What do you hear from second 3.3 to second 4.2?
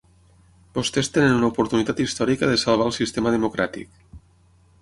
democràtic.